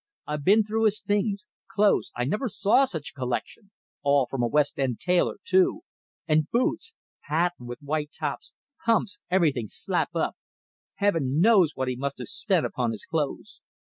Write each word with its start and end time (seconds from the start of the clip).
I've 0.25 0.43
been 0.43 0.63
through 0.63 0.85
his 0.85 0.99
things. 0.99 1.45
Clothes! 1.67 2.11
I 2.15 2.23
never 2.23 2.47
saw 2.47 2.85
such 2.85 3.11
a 3.11 3.19
collection. 3.19 3.69
All 4.01 4.25
from 4.25 4.41
a 4.41 4.47
West 4.47 4.79
End 4.79 4.99
tailor, 4.99 5.37
too! 5.43 5.81
And 6.27 6.49
boots! 6.49 6.95
Patent, 7.29 7.67
with 7.69 7.83
white 7.83 8.09
tops; 8.11 8.55
pumps, 8.83 9.19
everything 9.29 9.67
slap 9.67 10.15
up! 10.15 10.35
Heaven 10.95 11.39
knows 11.39 11.73
what 11.75 11.87
he 11.87 11.95
must 11.95 12.17
have 12.17 12.29
spent 12.29 12.65
upon 12.65 12.93
his 12.93 13.05
clothes. 13.05 13.61